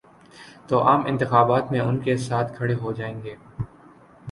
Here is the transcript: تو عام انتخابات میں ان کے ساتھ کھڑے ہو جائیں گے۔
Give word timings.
تو 0.67 0.81
عام 0.83 1.05
انتخابات 1.05 1.71
میں 1.71 1.79
ان 1.79 1.99
کے 1.99 2.17
ساتھ 2.17 2.57
کھڑے 2.57 2.73
ہو 2.73 2.91
جائیں 2.91 3.23
گے۔ 3.23 3.35